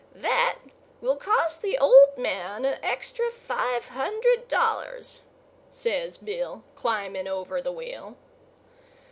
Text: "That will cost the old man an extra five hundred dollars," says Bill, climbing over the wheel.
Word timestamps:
"That 0.15 0.57
will 0.99 1.15
cost 1.15 1.61
the 1.61 1.77
old 1.77 2.17
man 2.17 2.65
an 2.65 2.79
extra 2.83 3.29
five 3.29 3.89
hundred 3.89 4.47
dollars," 4.47 5.21
says 5.69 6.17
Bill, 6.17 6.63
climbing 6.73 7.27
over 7.27 7.61
the 7.61 7.71
wheel. 7.71 8.17